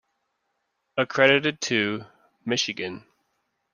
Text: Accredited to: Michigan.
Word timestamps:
Accredited 0.97 1.61
to: 1.61 2.07
Michigan. 2.43 3.05